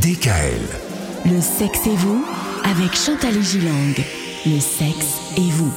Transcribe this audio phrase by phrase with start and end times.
[0.00, 0.62] DKL.
[1.26, 2.24] Le sexe et vous
[2.64, 3.94] avec Chantal Gilang.
[4.46, 5.70] Le sexe et vous.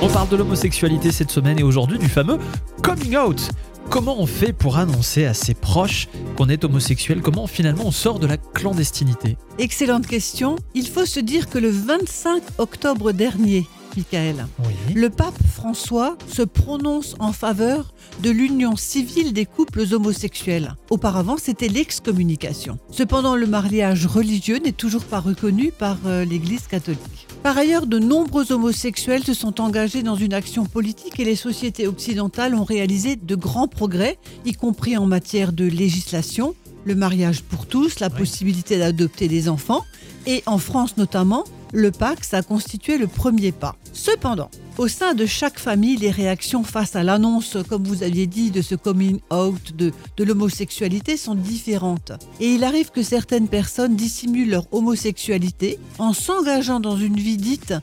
[0.00, 2.38] On parle de l'homosexualité cette semaine et aujourd'hui du fameux
[2.82, 3.50] coming out.
[3.90, 7.20] Comment on fait pour annoncer à ses proches qu'on est homosexuel?
[7.20, 9.36] Comment finalement on sort de la clandestinité?
[9.58, 10.56] Excellente question.
[10.74, 13.66] Il faut se dire que le 25 octobre dernier,
[13.96, 14.94] Michael, Oui.
[14.94, 20.74] le pape François se prononce en faveur de l'union civile des couples homosexuels.
[20.90, 22.78] Auparavant, c'était l'excommunication.
[22.90, 27.26] Cependant, le mariage religieux n'est toujours pas reconnu par euh, l'Église catholique.
[27.42, 31.86] Par ailleurs, de nombreux homosexuels se sont engagés dans une action politique et les sociétés
[31.86, 37.66] occidentales ont réalisé de grands progrès, y compris en matière de législation, le mariage pour
[37.66, 39.84] tous, la possibilité d'adopter des enfants,
[40.26, 43.76] et en France notamment, le Pax a constitué le premier pas.
[43.92, 48.50] Cependant, au sein de chaque famille, les réactions face à l'annonce, comme vous aviez dit,
[48.50, 52.12] de ce coming out de, de l'homosexualité sont différentes.
[52.40, 57.74] Et il arrive que certaines personnes dissimulent leur homosexualité en s'engageant dans une vie dite,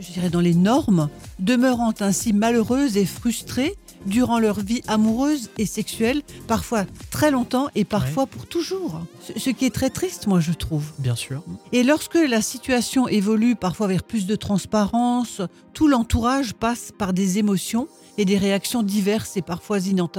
[0.00, 5.66] je dirais dans les normes, demeurant ainsi malheureuses et frustrées durant leur vie amoureuse et
[5.66, 9.00] sexuelle, parfois très longtemps et parfois pour toujours.
[9.36, 10.84] Ce- qui est très triste, moi, je trouve.
[10.98, 11.42] Bien sûr.
[11.72, 15.42] Et lorsque la situation évolue parfois vers plus de transparence,
[15.74, 19.78] tout l'entourage passe par des émotions et des réactions diverses et parfois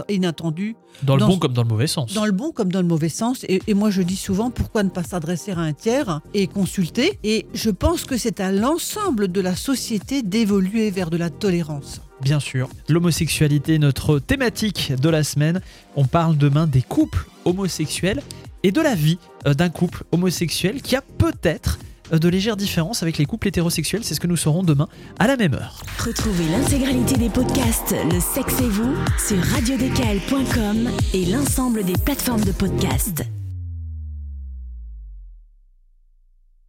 [0.09, 2.13] inattendues, Dans le Dans bon comme dans le mauvais sens.
[2.13, 3.43] dans le bon comme dans le mauvais sens.
[3.47, 7.17] Et, et moi je dis souvent pourquoi ne pas s'adresser à un tiers et consulter?
[7.23, 12.01] Et je pense que c'est à l'ensemble de la société d'évoluer vers de la tolérance.
[12.21, 12.69] Bien sûr.
[12.87, 15.61] L'homosexualité notre thématique de la semaine.
[15.95, 18.21] On parle demain des couples homosexuels
[18.63, 21.79] et de la vie euh, d'un couple homosexuel qui a peut-être
[22.13, 24.03] euh, de légères différences avec les couples hétérosexuels.
[24.03, 24.87] C'est ce que nous saurons demain
[25.19, 25.81] à la même heure.
[25.99, 32.51] Retrouvez l'intégralité des podcasts Le sexe et vous sur radiodécal.com et l'ensemble des plateformes de
[32.51, 33.23] podcasts.